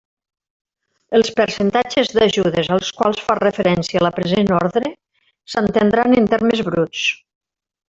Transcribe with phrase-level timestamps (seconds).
[1.19, 4.95] Els percentatges d'ajudes als quals fa referència la present ordre
[5.57, 7.09] s'entendran en termes bruts.